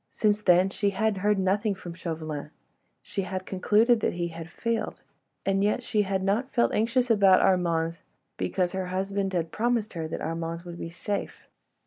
Since 0.09 0.41
then 0.41 0.71
she 0.71 0.89
had 0.89 1.17
heard 1.17 1.37
nothing 1.37 1.75
from 1.75 1.93
Chauvelin. 1.93 2.49
She 3.03 3.21
had 3.21 3.45
concluded 3.45 3.99
that 3.99 4.13
he 4.13 4.29
had 4.29 4.49
failed, 4.49 4.99
and 5.45 5.63
yet, 5.63 5.83
she 5.83 6.01
had 6.01 6.23
not 6.23 6.49
felt 6.49 6.73
anxious 6.73 7.11
about 7.11 7.39
Armand, 7.39 7.99
because 8.35 8.71
her 8.71 8.87
husband 8.87 9.31
had 9.33 9.51
promised 9.51 9.93
her 9.93 10.07
that 10.07 10.19
Armand 10.21 10.63
would 10.63 10.79
be 10.79 10.89
safe. 10.89 11.47